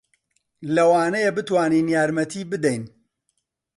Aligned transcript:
لەوانەیە 0.75 1.31
بتوانین 1.37 1.87
یارمەتی 1.95 2.43
بدەین. 2.51 2.83